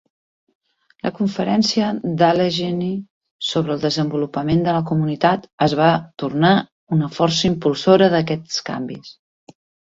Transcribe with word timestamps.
La 1.07 1.09
Conferència 1.17 1.89
Allegheny 2.27 2.87
sobre 3.51 3.73
el 3.75 3.85
Desenvolupament 3.85 4.65
de 4.69 4.75
la 4.79 4.81
Comunitat 4.93 5.47
es 5.69 5.79
va 5.83 5.93
tornar 6.25 6.57
una 6.99 7.13
força 7.21 7.49
impulsora 7.53 8.13
d'aquests 8.19 8.69
canvis. 8.75 9.17